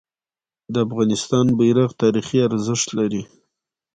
[0.73, 3.23] د افغانستان بیرغ تاریخي ارزښت لري.